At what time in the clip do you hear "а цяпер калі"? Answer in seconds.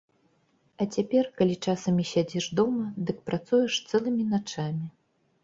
0.81-1.55